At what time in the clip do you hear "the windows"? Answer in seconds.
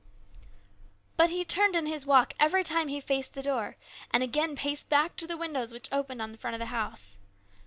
5.27-5.71